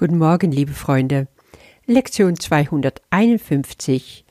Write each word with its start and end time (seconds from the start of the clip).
Guten 0.00 0.18
Morgen, 0.18 0.52
liebe 0.52 0.74
Freunde. 0.74 1.26
Lektion 1.84 2.38
251. 2.38 4.24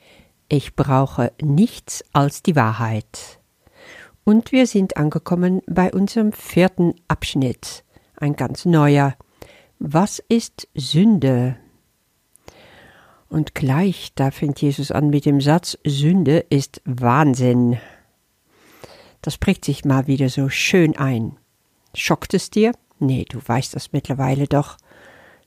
Ich 0.48 0.74
brauche 0.74 1.30
nichts 1.42 2.02
als 2.14 2.42
die 2.42 2.56
Wahrheit. 2.56 3.38
Und 4.24 4.50
wir 4.50 4.66
sind 4.66 4.96
angekommen 4.96 5.60
bei 5.66 5.92
unserem 5.92 6.32
vierten 6.32 6.94
Abschnitt. 7.06 7.84
Ein 8.16 8.34
ganz 8.34 8.64
neuer. 8.64 9.14
Was 9.78 10.20
ist 10.30 10.68
Sünde? 10.74 11.58
Und 13.28 13.54
gleich, 13.54 14.12
da 14.14 14.30
fängt 14.30 14.62
Jesus 14.62 14.90
an 14.90 15.10
mit 15.10 15.26
dem 15.26 15.42
Satz, 15.42 15.76
Sünde 15.84 16.46
ist 16.48 16.80
Wahnsinn. 16.86 17.76
Das 19.20 19.36
prägt 19.36 19.66
sich 19.66 19.84
mal 19.84 20.06
wieder 20.06 20.30
so 20.30 20.48
schön 20.48 20.96
ein. 20.96 21.36
Schockt 21.94 22.32
es 22.32 22.48
dir? 22.48 22.72
Nee, 23.00 23.26
du 23.28 23.38
weißt 23.46 23.76
das 23.76 23.92
mittlerweile 23.92 24.46
doch. 24.46 24.78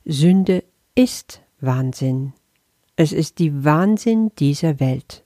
Sünde 0.06 0.64
ist 0.96 1.42
Wahnsinn. 1.60 2.34
Es 2.96 3.12
ist 3.12 3.38
die 3.38 3.64
Wahnsinn 3.64 4.32
dieser 4.40 4.80
Welt. 4.80 5.24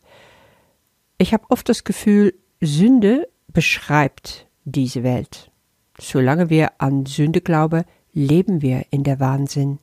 Ich 1.17 1.33
habe 1.33 1.45
oft 1.49 1.69
das 1.69 1.85
Gefühl, 1.85 2.33
Sünde 2.59 3.29
beschreibt 3.47 4.47
diese 4.65 5.03
Welt. 5.03 5.49
Solange 5.97 6.49
wir 6.49 6.81
an 6.81 7.05
Sünde 7.05 7.39
glauben, 7.39 7.85
leben 8.11 8.61
wir 8.61 8.85
in 8.91 9.03
der 9.03 9.21
Wahnsinn. 9.21 9.79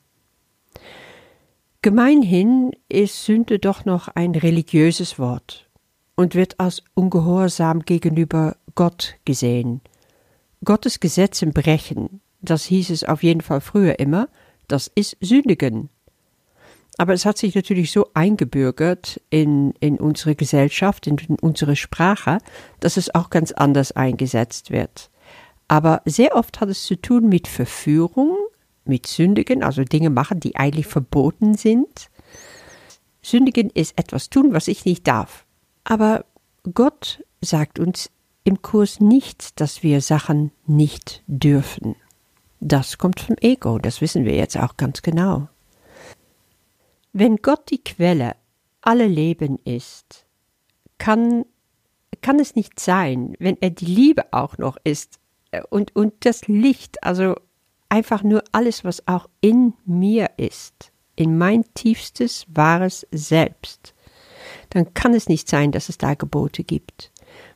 Gemeinhin 1.81 2.73
ist 2.91 3.25
Sünde 3.25 3.59
doch 3.59 3.87
noch 3.87 4.09
ein 4.09 4.33
religiöses 4.35 5.19
Wort 5.19 5.71
und 6.17 6.35
wird 6.35 6.61
als 6.61 6.83
Ungehorsam 6.93 7.81
gegenüber 7.81 8.57
Gott 8.75 9.17
gesehen. 9.25 9.81
Gottes 10.65 11.01
Gesetzen 11.01 11.53
brechen, 11.53 12.21
das 12.43 12.65
hieß 12.65 12.91
es 12.91 13.05
auf 13.05 13.23
jeden 13.23 13.41
Fall 13.41 13.63
früher 13.63 13.99
immer, 13.99 14.29
das 14.73 14.91
ist 14.95 15.17
Sündigen. 15.21 15.91
Aber 16.99 17.13
es 17.13 17.25
hat 17.25 17.39
sich 17.39 17.55
natürlich 17.55 17.93
so 17.93 18.09
eingebürgert 18.15 19.21
in, 19.31 19.73
in 19.81 19.99
unsere 19.99 20.35
Gesellschaft, 20.35 21.07
in, 21.07 21.19
in 21.19 21.37
unsere 21.39 21.77
Sprache, 21.77 22.39
dass 22.81 22.97
es 22.97 23.15
auch 23.15 23.31
ganz 23.31 23.53
anders 23.53 23.93
eingesetzt 23.93 24.71
wird. 24.71 25.11
Aber 25.69 26.03
sehr 26.05 26.37
oft 26.37 26.61
hat 26.61 26.69
es 26.69 26.85
zu 26.85 26.97
tun 26.97 27.29
mit 27.29 27.49
Verführung, 27.49 28.37
mit 28.85 29.07
Sündigen, 29.07 29.63
also 29.63 29.85
Dinge 29.85 30.11
machen, 30.11 30.41
die 30.41 30.57
eigentlich 30.57 30.87
verboten 30.87 31.55
sind. 31.55 32.11
Sündigen 33.23 33.71
ist 33.71 33.99
etwas 33.99 34.29
tun, 34.29 34.53
was 34.53 34.69
ich 34.69 34.85
nicht 34.85 35.07
darf. 35.07 35.47
Aber 35.85 36.25
Gott 36.75 37.23
sagt 37.41 37.79
uns 37.79 38.11
im 38.45 38.61
Kurs 38.61 39.01
nicht, 39.01 39.61
dass 39.61 39.83
wir 39.83 40.01
Sachen 40.01 40.51
nicht 40.67 41.23
dürfen. 41.27 41.95
Das 42.65 42.97
kommt 42.97 43.19
vom 43.19 43.35
Ego, 43.41 43.81
das 43.81 44.01
wissen 44.01 44.25
wir 44.25 44.37
jetzt 44.37 44.57
auch 44.57 44.77
ganz 44.77 45.03
genau. 45.03 45.49
Wenn 47.13 47.39
Gott 47.39 47.69
die 47.71 47.83
Quelle 47.83 48.37
aller 48.83 49.09
Leben 49.09 49.59
ist, 49.65 50.27
kann, 50.97 51.45
kann 52.21 52.39
es 52.39 52.55
nicht 52.55 52.79
sein, 52.79 53.35
wenn 53.41 53.61
er 53.61 53.71
die 53.71 53.87
Liebe 53.87 54.33
auch 54.33 54.59
noch 54.59 54.77
ist 54.85 55.19
äh, 55.51 55.61
und, 55.71 55.97
und 55.97 56.25
das 56.25 56.47
Licht, 56.47 57.03
also 57.03 57.35
einfach 57.89 58.23
nur 58.23 58.45
alles, 58.53 58.85
was 58.85 59.09
auch 59.09 59.29
in 59.41 59.75
mir 59.85 60.31
ist, 60.37 60.93
in 61.17 61.37
mein 61.37 61.65
tiefstes, 61.75 62.47
wahres 62.47 63.09
Selbst, 63.11 63.93
dann 64.71 64.95
kann 64.95 65.15
es 65.15 65.29
nicht 65.29 65.49
sein, 65.49 65.73
dass 65.73 65.89
es 65.89 65.99
da 65.99 66.15
Gebote 66.15 66.63
gibt, 66.63 67.11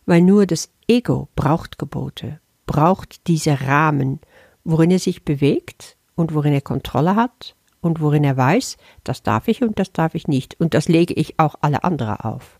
weil 0.04 0.20
nur 0.20 0.46
das 0.46 0.68
Ego 0.88 1.28
braucht 1.36 1.78
Gebote, 1.78 2.40
braucht 2.66 3.28
diese 3.28 3.60
Rahmen, 3.60 4.18
worin 4.66 4.90
er 4.90 4.98
sich 4.98 5.24
bewegt 5.24 5.96
und 6.16 6.34
worin 6.34 6.52
er 6.52 6.60
Kontrolle 6.60 7.14
hat 7.14 7.54
und 7.80 8.00
worin 8.00 8.24
er 8.24 8.36
weiß, 8.36 8.76
das 9.04 9.22
darf 9.22 9.48
ich 9.48 9.62
und 9.62 9.78
das 9.78 9.92
darf 9.92 10.14
ich 10.14 10.26
nicht 10.26 10.58
und 10.60 10.74
das 10.74 10.88
lege 10.88 11.14
ich 11.14 11.38
auch 11.38 11.54
alle 11.60 11.84
andere 11.84 12.24
auf. 12.24 12.58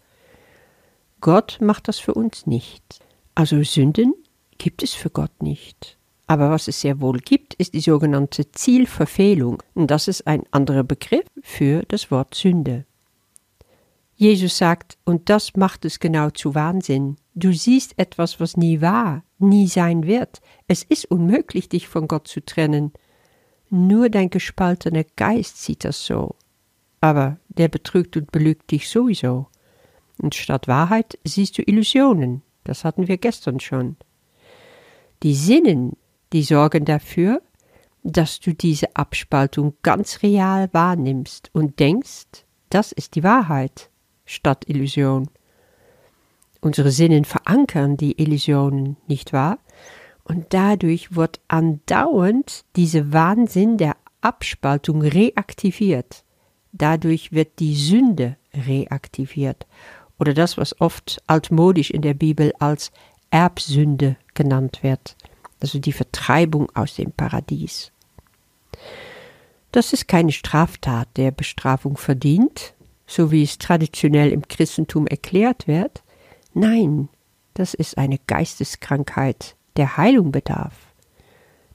Gott 1.21 1.59
macht 1.61 1.89
das 1.89 1.99
für 1.99 2.15
uns 2.15 2.47
nicht. 2.47 3.01
Also 3.35 3.63
Sünden 3.63 4.15
gibt 4.59 4.83
es 4.83 4.95
für 4.95 5.11
Gott 5.11 5.43
nicht. 5.43 5.99
Aber 6.29 6.51
was 6.51 6.69
es 6.69 6.81
sehr 6.81 7.01
wohl 7.01 7.19
gibt, 7.19 7.55
ist 7.55 7.75
die 7.75 7.81
sogenannte 7.81 8.51
Zielverfehlung. 8.51 9.63
Und 9.75 9.91
das 9.91 10.09
ist 10.09 10.27
ein 10.27 10.43
anderer 10.51 10.83
Begriff 10.83 11.27
für 11.43 11.83
das 11.89 12.11
Wort 12.11 12.35
Sünde. 12.35 12.85
Jesus 14.17 14.57
sagt, 14.57 14.97
und 15.05 15.29
das 15.29 15.57
macht 15.57 15.85
es 15.85 16.01
genau 16.01 16.31
zu 16.31 16.55
Wahnsinn. 16.55 17.17
Du 17.39 17.53
siehst 17.53 17.99
etwas, 17.99 18.41
was 18.41 18.57
nie 18.57 18.81
war, 18.81 19.23
nie 19.39 19.69
sein 19.69 20.07
wird. 20.07 20.41
Es 20.69 20.83
ist 20.83 21.05
unmöglich, 21.11 21.69
dich 21.69 21.87
von 21.87 22.09
Gott 22.09 22.27
zu 22.27 22.43
trennen. 22.43 22.95
Nur 23.69 24.09
dein 24.09 24.31
gespaltener 24.31 25.05
Geist 25.17 25.63
sieht 25.63 25.85
das 25.85 26.07
so. 26.07 26.35
Aber 27.03 27.37
der 27.49 27.69
betrügt 27.69 28.17
und 28.17 28.33
belügt 28.33 28.71
dich 28.71 28.89
sowieso. 28.89 29.49
Und 30.17 30.35
statt 30.35 30.67
Wahrheit 30.67 31.19
siehst 31.25 31.59
du 31.59 31.63
Illusionen. 31.63 32.41
Das 32.65 32.85
hatten 32.85 33.07
wir 33.07 33.19
gestern 33.19 33.61
schon. 33.61 33.97
Die 35.23 35.35
Sinnen, 35.35 35.99
die 36.33 36.43
sorgen 36.43 36.87
dafür, 36.87 37.43
dass 38.03 38.41
du 38.41 38.55
diese 38.55 38.97
Abspaltung 38.97 39.75
ganz 39.83 40.23
real 40.23 40.71
wahrnimmst 40.73 41.51
und 41.53 41.79
denkst, 41.81 42.47
das 42.71 42.93
ist 42.93 43.15
die 43.15 43.25
Wahrheit 43.25 43.91
statt 44.25 44.65
Illusion. 44.69 45.29
Unsere 46.61 46.91
Sinnen 46.91 47.25
verankern 47.25 47.97
die 47.97 48.21
Illusionen, 48.21 48.97
nicht 49.07 49.33
wahr? 49.33 49.59
Und 50.25 50.47
dadurch 50.51 51.15
wird 51.15 51.41
andauernd 51.49 52.65
dieser 52.75 53.13
Wahnsinn 53.13 53.77
der 53.77 53.97
Abspaltung 54.21 55.03
reaktiviert. 55.03 56.25
Dadurch 56.73 57.33
wird 57.33 57.59
die 57.61 57.77
Sünde 57.77 58.37
reaktiviert. 58.53 59.67
Oder 60.19 60.35
das, 60.35 60.57
was 60.57 60.81
oft 60.81 61.23
altmodisch 61.27 61.91
in 61.91 62.03
der 62.03 62.15
Bibel 62.15 62.53
als 62.59 62.91
Erbsünde 63.31 64.17
genannt 64.35 64.83
wird. 64.83 65.17
Also 65.61 65.79
die 65.79 65.93
Vertreibung 65.93 66.69
aus 66.75 66.97
dem 66.97 67.13
Paradies. 67.13 67.93
Das 69.73 69.93
ist 69.93 70.09
keine 70.09 70.33
Straftat, 70.33 71.09
der 71.17 71.31
Bestrafung 71.31 71.97
verdient, 71.97 72.75
so 73.07 73.31
wie 73.31 73.43
es 73.43 73.59
traditionell 73.59 74.31
im 74.31 74.49
Christentum 74.49 75.07
erklärt 75.07 75.69
wird. 75.69 76.03
Nein, 76.59 77.11
das 77.53 77.75
ist 77.75 77.99
eine 77.99 78.19
Geisteskrankheit, 78.27 79.57
der 79.77 79.99
Heilung 79.99 80.33
bedarf. 80.33 80.95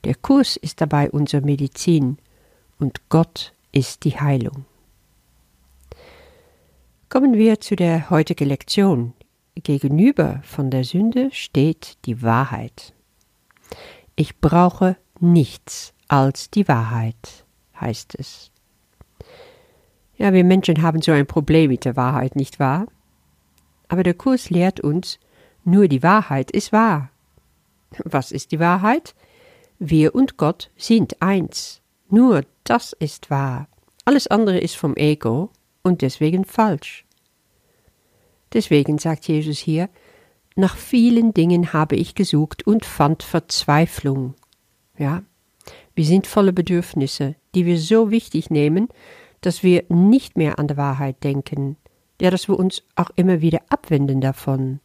Der 0.06 0.16
Kurs 0.16 0.58
ist 0.58 0.82
dabei 0.82 1.12
unsere 1.12 1.46
Medizin 1.46 2.18
und 2.80 3.08
Gott 3.08 3.54
ist 3.72 4.06
die 4.06 4.20
Heilung. 4.20 4.66
Kommen 7.10 7.36
wir 7.36 7.60
zu 7.60 7.76
der 7.76 8.10
heutigen 8.10 8.48
Lektion. 8.48 9.14
Gegenüber 9.54 10.42
von 10.44 10.72
der 10.72 10.84
Sünde 10.84 11.30
steht 11.32 12.00
die 12.06 12.24
Wahrheit. 12.24 12.96
Ich 14.16 14.40
brauche 14.40 14.98
nichts 15.20 15.94
als 16.08 16.50
die 16.50 16.68
Wahrheit, 16.68 17.46
heißt 17.80 18.16
es. 18.18 18.50
Ja, 20.18 20.34
wir 20.34 20.44
Menschen 20.44 20.82
haben 20.82 21.04
so 21.04 21.12
ein 21.12 21.28
Problem 21.28 21.70
mit 21.70 21.86
der 21.86 21.96
Wahrheit, 21.96 22.36
nicht 22.36 22.60
wahr? 22.60 22.88
Aber 23.92 24.04
der 24.04 24.14
Kurs 24.14 24.50
lehrt 24.50 24.80
uns, 24.80 25.20
nur 25.66 25.90
die 25.90 26.02
Wahrheit 26.02 26.50
ist 26.50 26.72
wahr. 26.72 27.10
Was 28.06 28.32
ist 28.32 28.54
die 28.54 28.60
Wahrheit? 28.60 29.16
Wir 29.80 30.16
und 30.16 30.38
Gott 30.38 30.72
sind 30.78 31.22
eins. 31.22 31.82
Nur 32.08 32.46
das 32.64 32.94
ist 32.94 33.30
wahr. 33.30 33.68
Alles 34.06 34.28
andere 34.28 34.60
ist 34.60 34.78
vom 34.78 34.96
Ego 34.96 35.50
und 35.84 36.04
deswegen 36.04 36.46
falsch. 36.46 37.04
Deswegen 38.54 38.98
sagt 38.98 39.28
Jesus 39.28 39.60
hier, 39.60 39.90
nach 40.56 40.78
vielen 40.78 41.34
Dingen 41.34 41.74
habe 41.74 41.98
ich 41.98 42.16
gesucht 42.16 42.66
und 42.66 42.86
fand 42.86 43.24
Verzweiflung. 43.24 44.36
Ja, 44.98 45.22
wir 45.96 46.06
sind 46.06 46.28
volle 46.28 46.54
Bedürfnisse, 46.54 47.36
die 47.56 47.66
wir 47.66 47.78
so 47.78 48.10
wichtig 48.10 48.52
nehmen, 48.52 48.88
dass 49.42 49.64
wir 49.64 49.84
nicht 49.90 50.38
mehr 50.38 50.60
an 50.60 50.70
der 50.70 50.78
Wahrheit 50.78 51.26
denken, 51.26 51.76
ja, 52.22 52.30
dass 52.30 52.48
wir 52.48 52.58
uns 52.58 52.84
auch 52.96 53.10
immer 53.16 53.42
wieder 53.42 53.62
abwenden 53.70 54.22
davon. 54.22 54.80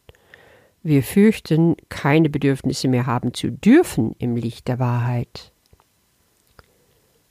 Wir 0.82 1.02
fürchten, 1.02 1.76
keine 1.90 2.30
Bedürfnisse 2.30 2.88
mehr 2.88 3.04
haben 3.04 3.34
zu 3.34 3.52
dürfen 3.52 4.16
im 4.18 4.36
Licht 4.36 4.68
der 4.68 4.78
Wahrheit. 4.78 5.52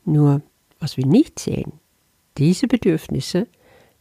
Nur, 0.03 0.43
was 0.79 0.95
wir 0.95 1.07
nicht 1.07 1.39
sehen, 1.39 1.79
diese 2.37 2.67
Bedürfnisse 2.67 3.47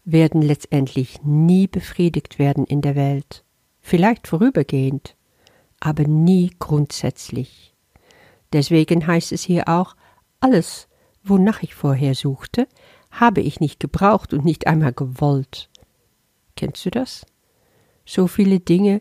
werden 0.04 0.42
letztendlich 0.42 1.22
nie 1.22 1.68
befriedigt 1.68 2.38
werden 2.38 2.66
in 2.66 2.82
der 2.82 2.96
Welt, 2.96 3.42
vielleicht 3.80 4.28
vorübergehend, 4.28 5.16
aber 5.80 6.04
nie 6.04 6.50
grundsätzlich. 6.58 7.74
Deswegen 8.52 9.06
heißt 9.06 9.32
es 9.32 9.42
hier 9.42 9.68
auch, 9.68 9.96
alles, 10.40 10.86
wonach 11.22 11.62
ich 11.62 11.74
vorher 11.74 12.14
suchte, 12.14 12.68
habe 13.10 13.40
ich 13.40 13.58
nicht 13.58 13.80
gebraucht 13.80 14.34
und 14.34 14.44
nicht 14.44 14.66
einmal 14.66 14.92
gewollt. 14.92 15.70
Kennst 16.56 16.84
du 16.86 16.90
das? 16.90 17.26
So 18.04 18.26
viele 18.26 18.60
Dinge, 18.60 19.00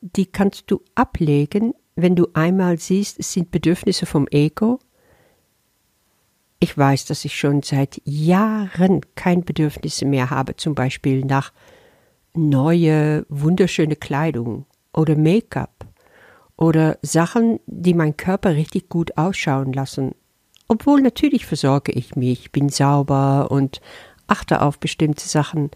die 0.00 0.26
kannst 0.26 0.70
du 0.70 0.80
ablegen, 0.94 1.74
wenn 1.96 2.14
du 2.14 2.28
einmal 2.34 2.78
siehst, 2.78 3.18
es 3.18 3.32
sind 3.32 3.50
Bedürfnisse 3.50 4.06
vom 4.06 4.28
Ego. 4.30 4.78
Ich 6.60 6.76
weiß, 6.76 7.06
dass 7.06 7.24
ich 7.24 7.38
schon 7.38 7.62
seit 7.62 8.00
Jahren 8.04 9.00
kein 9.14 9.44
Bedürfnis 9.44 10.02
mehr 10.02 10.30
habe, 10.30 10.56
zum 10.56 10.74
Beispiel 10.74 11.24
nach 11.24 11.52
neue, 12.34 13.24
wunderschöne 13.28 13.96
Kleidung 13.96 14.66
oder 14.92 15.16
Make-up 15.16 15.86
oder 16.56 16.98
Sachen, 17.02 17.60
die 17.66 17.94
mein 17.94 18.16
Körper 18.16 18.54
richtig 18.54 18.88
gut 18.88 19.16
ausschauen 19.16 19.72
lassen. 19.72 20.14
Obwohl 20.68 21.00
natürlich 21.00 21.46
versorge 21.46 21.92
ich 21.92 22.16
mich, 22.16 22.52
bin 22.52 22.68
sauber 22.68 23.50
und 23.50 23.80
achte 24.26 24.62
auf 24.62 24.78
bestimmte 24.78 25.28
Sachen, 25.28 25.70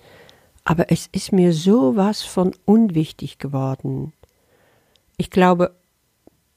aber 0.65 0.91
es 0.91 1.09
ist 1.13 1.33
mir 1.33 1.53
sowas 1.53 2.23
von 2.23 2.55
unwichtig 2.65 3.39
geworden. 3.39 4.13
Ich 5.17 5.31
glaube, 5.31 5.75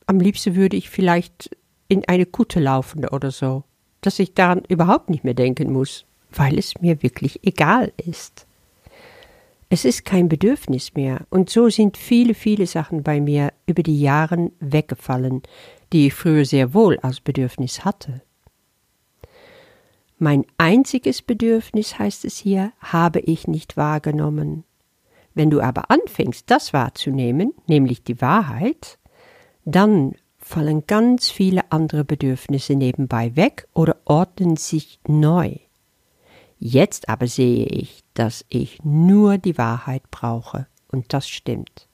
am 0.05 0.19
liebsten 0.19 0.55
würde 0.55 0.77
ich 0.77 0.89
vielleicht 0.89 1.55
in 1.87 2.07
eine 2.07 2.25
Kutte 2.25 2.59
laufen 2.59 3.07
oder 3.07 3.31
so, 3.31 3.63
dass 4.01 4.19
ich 4.19 4.33
daran 4.33 4.63
überhaupt 4.67 5.09
nicht 5.09 5.23
mehr 5.23 5.33
denken 5.33 5.71
muss, 5.71 6.05
weil 6.31 6.57
es 6.57 6.79
mir 6.81 7.01
wirklich 7.03 7.45
egal 7.45 7.91
ist. 7.97 8.45
Es 9.69 9.85
ist 9.85 10.05
kein 10.05 10.29
Bedürfnis 10.29 10.93
mehr, 10.93 11.25
und 11.31 11.49
so 11.49 11.67
sind 11.69 11.97
viele, 11.97 12.35
viele 12.35 12.67
Sachen 12.67 13.01
bei 13.01 13.19
mir 13.19 13.53
über 13.65 13.81
die 13.81 13.99
Jahre 13.99 14.51
weggefallen, 14.59 15.41
die 15.91 16.07
ich 16.07 16.13
früher 16.13 16.45
sehr 16.45 16.73
wohl 16.73 16.99
als 16.99 17.21
Bedürfnis 17.21 17.83
hatte. 17.83 18.21
Mein 20.23 20.45
einziges 20.57 21.21
Bedürfnis, 21.21 21.99
heißt 21.99 22.23
es 22.23 22.37
hier, 22.37 22.71
habe 22.79 23.19
ich 23.19 23.45
nicht 23.45 23.75
wahrgenommen. 23.75 24.63
Wenn 25.33 25.49
du 25.49 25.59
aber 25.59 25.91
anfängst, 25.91 26.49
das 26.49 26.71
wahrzunehmen, 26.71 27.51
nämlich 27.67 28.03
die 28.03 28.21
Wahrheit, 28.21 28.99
dann 29.65 30.13
fallen 30.37 30.87
ganz 30.87 31.29
viele 31.29 31.69
andere 31.73 32.05
Bedürfnisse 32.05 32.75
nebenbei 32.75 33.35
weg 33.35 33.67
oder 33.73 33.97
ordnen 34.05 34.55
sich 34.55 35.01
neu. 35.05 35.57
Jetzt 36.57 37.09
aber 37.09 37.27
sehe 37.27 37.65
ich, 37.65 38.05
dass 38.13 38.45
ich 38.47 38.81
nur 38.81 39.37
die 39.37 39.57
Wahrheit 39.57 40.09
brauche, 40.09 40.67
und 40.89 41.11
das 41.11 41.27
stimmt, 41.27 41.89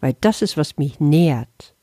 weil 0.00 0.16
das 0.20 0.42
ist, 0.42 0.56
was 0.56 0.76
mich 0.76 0.98
nährt. 0.98 1.76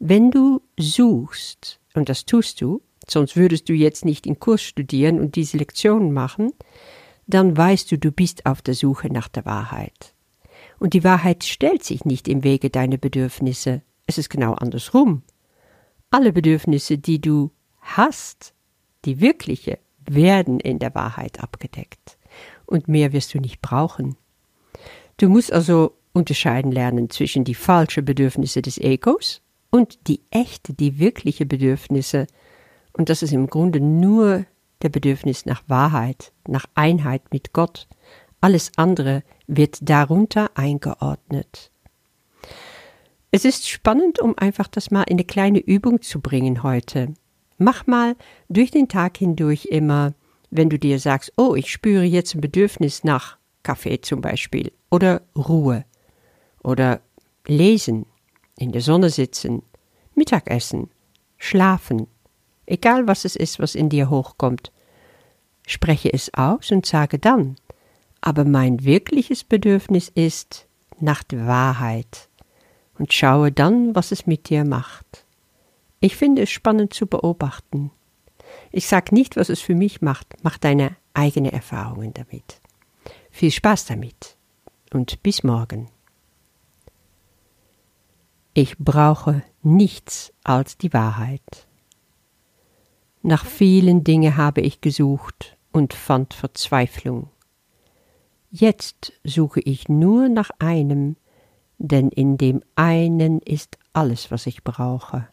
Wenn 0.00 0.32
du 0.32 0.60
suchst, 0.76 1.78
und 1.94 2.08
das 2.08 2.24
tust 2.24 2.60
du, 2.60 2.82
sonst 3.08 3.36
würdest 3.36 3.68
du 3.68 3.72
jetzt 3.72 4.04
nicht 4.04 4.26
in 4.26 4.38
Kurs 4.38 4.62
studieren 4.62 5.20
und 5.20 5.36
diese 5.36 5.56
Lektionen 5.56 6.12
machen, 6.12 6.52
dann 7.26 7.56
weißt 7.56 7.90
du, 7.90 7.98
du 7.98 8.12
bist 8.12 8.46
auf 8.46 8.62
der 8.62 8.74
Suche 8.74 9.12
nach 9.12 9.28
der 9.28 9.44
Wahrheit. 9.44 10.14
Und 10.78 10.94
die 10.94 11.04
Wahrheit 11.04 11.44
stellt 11.44 11.84
sich 11.84 12.04
nicht 12.04 12.28
im 12.28 12.44
Wege 12.44 12.70
deiner 12.70 12.98
Bedürfnisse, 12.98 13.82
es 14.06 14.18
ist 14.18 14.28
genau 14.28 14.52
andersrum. 14.54 15.22
Alle 16.10 16.32
Bedürfnisse, 16.32 16.98
die 16.98 17.20
du 17.20 17.50
hast, 17.80 18.54
die 19.04 19.20
wirkliche, 19.20 19.78
werden 20.06 20.60
in 20.60 20.78
der 20.78 20.94
Wahrheit 20.94 21.40
abgedeckt. 21.40 22.18
Und 22.66 22.88
mehr 22.88 23.12
wirst 23.12 23.32
du 23.34 23.38
nicht 23.38 23.62
brauchen. 23.62 24.16
Du 25.16 25.28
musst 25.28 25.52
also 25.52 25.96
unterscheiden 26.12 26.72
lernen 26.72 27.10
zwischen 27.10 27.44
die 27.44 27.54
falschen 27.54 28.04
Bedürfnisse 28.04 28.62
des 28.62 28.78
Egos 28.78 29.42
und 29.70 30.06
die 30.08 30.20
echte, 30.30 30.74
die 30.74 30.98
wirkliche 30.98 31.46
Bedürfnisse 31.46 32.26
und 32.96 33.08
das 33.08 33.22
ist 33.22 33.32
im 33.32 33.48
Grunde 33.48 33.80
nur 33.80 34.46
der 34.82 34.88
Bedürfnis 34.88 35.46
nach 35.46 35.62
Wahrheit, 35.66 36.32
nach 36.46 36.66
Einheit 36.74 37.22
mit 37.32 37.52
Gott. 37.52 37.88
Alles 38.40 38.72
andere 38.76 39.22
wird 39.46 39.78
darunter 39.82 40.50
eingeordnet. 40.54 41.70
Es 43.30 43.44
ist 43.44 43.68
spannend, 43.68 44.20
um 44.20 44.38
einfach 44.38 44.68
das 44.68 44.90
mal 44.90 45.02
in 45.02 45.16
eine 45.16 45.24
kleine 45.24 45.58
Übung 45.58 46.02
zu 46.02 46.20
bringen 46.20 46.62
heute. 46.62 47.14
Mach 47.58 47.86
mal 47.86 48.16
durch 48.48 48.70
den 48.70 48.88
Tag 48.88 49.16
hindurch 49.16 49.66
immer, 49.66 50.14
wenn 50.50 50.70
du 50.70 50.78
dir 50.78 51.00
sagst, 51.00 51.32
oh, 51.36 51.54
ich 51.56 51.70
spüre 51.70 52.04
jetzt 52.04 52.34
ein 52.34 52.40
Bedürfnis 52.40 53.02
nach 53.02 53.38
Kaffee 53.64 54.00
zum 54.00 54.20
Beispiel 54.20 54.70
oder 54.90 55.22
Ruhe 55.36 55.84
oder 56.62 57.00
lesen, 57.46 58.06
in 58.56 58.70
der 58.70 58.82
Sonne 58.82 59.10
sitzen, 59.10 59.62
Mittagessen, 60.14 60.90
schlafen, 61.38 62.06
egal 62.66 63.06
was 63.06 63.24
es 63.24 63.36
ist, 63.36 63.58
was 63.58 63.74
in 63.74 63.88
dir 63.88 64.10
hochkommt. 64.10 64.72
Spreche 65.66 66.12
es 66.12 66.32
aus 66.34 66.70
und 66.70 66.86
sage 66.86 67.18
dann, 67.18 67.56
aber 68.20 68.44
mein 68.44 68.84
wirkliches 68.84 69.44
Bedürfnis 69.44 70.10
ist 70.14 70.66
nach 71.00 71.22
der 71.22 71.46
Wahrheit 71.46 72.28
und 72.98 73.12
schaue 73.12 73.52
dann, 73.52 73.94
was 73.94 74.12
es 74.12 74.26
mit 74.26 74.48
dir 74.48 74.64
macht. 74.64 75.24
Ich 76.00 76.16
finde 76.16 76.42
es 76.42 76.50
spannend 76.50 76.92
zu 76.92 77.06
beobachten. 77.06 77.90
Ich 78.72 78.86
sage 78.86 79.14
nicht, 79.14 79.36
was 79.36 79.48
es 79.48 79.60
für 79.60 79.74
mich 79.74 80.02
macht, 80.02 80.34
mach 80.42 80.58
deine 80.58 80.96
eigenen 81.14 81.52
Erfahrungen 81.52 82.12
damit. 82.12 82.60
Viel 83.30 83.50
Spaß 83.50 83.86
damit 83.86 84.36
und 84.92 85.22
bis 85.22 85.42
morgen. 85.42 85.88
Ich 88.52 88.78
brauche 88.78 89.42
nichts 89.62 90.32
als 90.44 90.78
die 90.78 90.92
Wahrheit. 90.92 91.66
Nach 93.26 93.46
vielen 93.46 94.04
Dingen 94.04 94.36
habe 94.36 94.60
ich 94.60 94.82
gesucht 94.82 95.56
und 95.72 95.94
fand 95.94 96.34
Verzweiflung. 96.34 97.30
Jetzt 98.50 99.14
suche 99.24 99.60
ich 99.60 99.88
nur 99.88 100.28
nach 100.28 100.50
einem, 100.58 101.16
denn 101.78 102.10
in 102.10 102.36
dem 102.36 102.62
einen 102.76 103.38
ist 103.38 103.78
alles, 103.94 104.30
was 104.30 104.46
ich 104.46 104.62
brauche, 104.62 105.26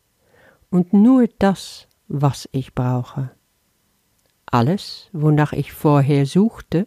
und 0.69 0.93
nur 0.93 1.27
das, 1.37 1.89
was 2.07 2.47
ich 2.53 2.73
brauche. 2.73 3.31
Alles, 4.45 5.09
wonach 5.11 5.51
ich 5.51 5.73
vorher 5.73 6.25
suchte, 6.25 6.85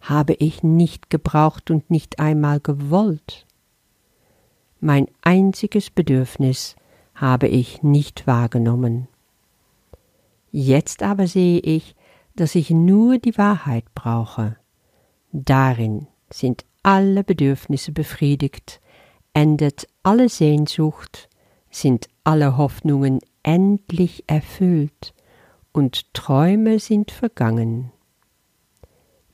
habe 0.00 0.32
ich 0.32 0.64
nicht 0.64 1.08
gebraucht 1.08 1.70
und 1.70 1.88
nicht 1.88 2.18
einmal 2.18 2.58
gewollt. 2.58 3.46
Mein 4.80 5.06
einziges 5.22 5.88
Bedürfnis 5.88 6.74
habe 7.14 7.46
ich 7.46 7.84
nicht 7.84 8.26
wahrgenommen. 8.26 9.06
Jetzt 10.52 11.02
aber 11.02 11.26
sehe 11.26 11.60
ich, 11.60 11.96
dass 12.36 12.54
ich 12.54 12.70
nur 12.70 13.18
die 13.18 13.36
Wahrheit 13.38 13.86
brauche. 13.94 14.56
Darin 15.32 16.06
sind 16.30 16.66
alle 16.82 17.24
Bedürfnisse 17.24 17.90
befriedigt, 17.90 18.80
endet 19.32 19.88
alle 20.02 20.28
Sehnsucht, 20.28 21.30
sind 21.70 22.08
alle 22.22 22.58
Hoffnungen 22.58 23.20
endlich 23.42 24.24
erfüllt 24.26 25.14
und 25.72 26.12
Träume 26.12 26.78
sind 26.78 27.10
vergangen. 27.10 27.90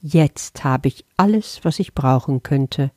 Jetzt 0.01 0.63
habe 0.63 0.87
ich 0.87 1.05
alles, 1.17 1.65
was 1.65 1.81
ich 1.81 1.95
brauchen 1.95 2.45
könnte, 2.45 2.93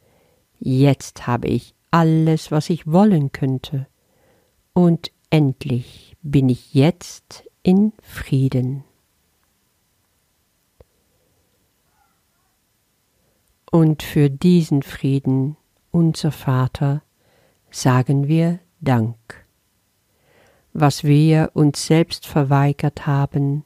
jetzt 0.60 1.26
habe 1.26 1.48
ich 1.48 1.74
alles, 1.90 2.52
was 2.52 2.70
ich 2.70 2.86
wollen 2.86 3.32
könnte, 3.32 3.88
und 4.74 5.12
endlich 5.32 6.16
bin 6.22 6.50
ich 6.50 6.76
jetzt 6.76 7.51
in 7.64 7.94
Frieden. 8.02 8.84
Und 13.72 14.04
für 14.04 14.30
diesen 14.30 14.84
Frieden, 14.84 15.56
unser 15.92 16.32
Vater, 16.32 17.04
sagen 17.70 18.28
wir 18.28 18.60
Dank. 18.82 19.46
Was 20.74 21.04
wir 21.04 21.52
uns 21.54 21.86
selbst 21.86 22.26
verweigert 22.26 23.06
haben, 23.06 23.64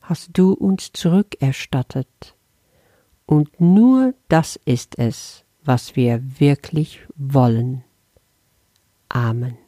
hast 0.00 0.30
du 0.32 0.52
uns 0.52 0.92
zurückerstattet. 0.92 2.34
Und 3.26 3.60
nur 3.60 4.14
das 4.28 4.56
ist 4.64 4.98
es, 4.98 5.44
was 5.64 5.96
wir 5.96 6.22
wirklich 6.38 7.00
wollen. 7.16 7.82
Amen. 9.08 9.63